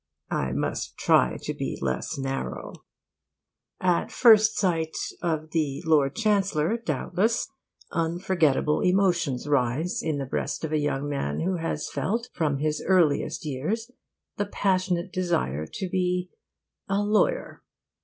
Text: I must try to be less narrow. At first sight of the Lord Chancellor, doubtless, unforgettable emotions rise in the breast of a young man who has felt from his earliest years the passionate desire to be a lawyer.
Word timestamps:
I 0.31 0.51
must 0.51 0.97
try 0.97 1.37
to 1.43 1.53
be 1.53 1.77
less 1.79 2.17
narrow. 2.17 2.73
At 3.79 4.11
first 4.11 4.57
sight 4.57 4.97
of 5.21 5.51
the 5.51 5.83
Lord 5.85 6.15
Chancellor, 6.15 6.75
doubtless, 6.75 7.47
unforgettable 7.91 8.81
emotions 8.81 9.47
rise 9.47 10.01
in 10.01 10.17
the 10.17 10.25
breast 10.25 10.65
of 10.65 10.71
a 10.71 10.79
young 10.79 11.07
man 11.07 11.41
who 11.41 11.57
has 11.57 11.87
felt 11.87 12.29
from 12.33 12.57
his 12.57 12.83
earliest 12.87 13.45
years 13.45 13.91
the 14.37 14.47
passionate 14.47 15.13
desire 15.13 15.67
to 15.67 15.87
be 15.87 16.31
a 16.89 16.99
lawyer. 17.03 17.61